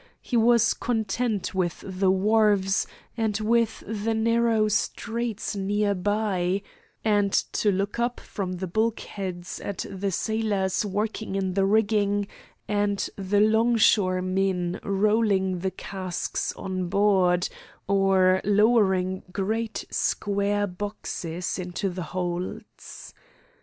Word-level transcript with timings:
He 0.19 0.35
was 0.35 0.73
content 0.73 1.53
with 1.53 1.83
the 1.85 2.09
wharves 2.09 2.87
and 3.15 3.37
with 3.39 3.83
the 3.85 4.15
narrow 4.15 4.67
streets 4.67 5.55
near 5.55 5.93
by, 5.93 6.63
and 7.05 7.31
to 7.31 7.71
look 7.71 7.99
up 7.99 8.19
from 8.19 8.53
the 8.53 8.65
bulkheads 8.65 9.59
at 9.59 9.85
the 9.87 10.09
sailors 10.09 10.83
working 10.83 11.35
in 11.35 11.53
the 11.53 11.65
rigging, 11.67 12.27
and 12.67 13.07
the 13.15 13.41
'long 13.41 13.77
shoremen 13.77 14.79
rolling 14.83 15.59
the 15.59 15.69
casks 15.69 16.51
on 16.53 16.89
board, 16.89 17.47
or 17.87 18.41
lowering 18.43 19.21
great 19.31 19.85
square 19.91 20.65
boxes 20.65 21.59
into 21.59 21.89
the 21.89 22.01
holds. 22.09 23.13